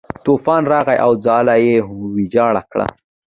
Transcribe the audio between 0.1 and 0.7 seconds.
طوفان